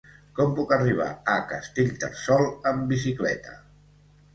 Com 0.37 0.55
puc 0.59 0.73
arribar 0.77 1.11
a 1.35 1.37
Castellterçol 1.53 2.51
amb 2.73 2.93
bicicleta? 2.97 3.61